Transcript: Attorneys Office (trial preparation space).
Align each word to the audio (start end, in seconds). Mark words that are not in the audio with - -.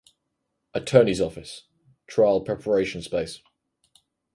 Attorneys 0.73 1.21
Office 1.21 1.67
(trial 2.07 2.41
preparation 2.41 3.03
space). 3.03 3.39